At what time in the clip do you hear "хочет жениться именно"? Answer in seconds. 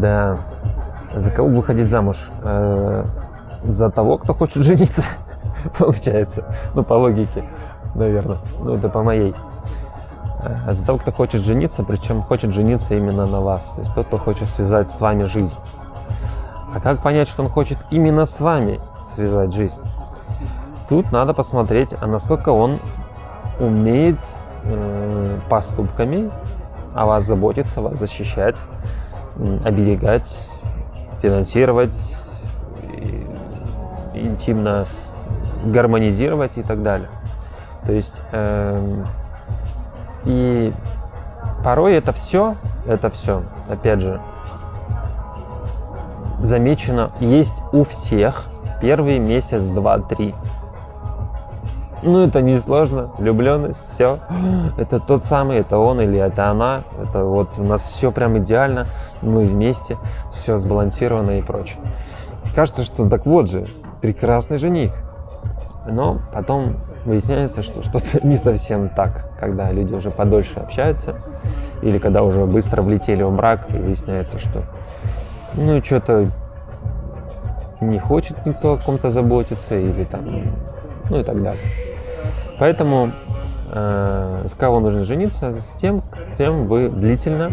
12.22-13.26